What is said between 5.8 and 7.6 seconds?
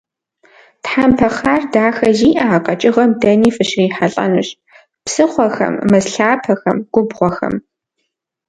мэз лъапэхэм, губгъуэхэм.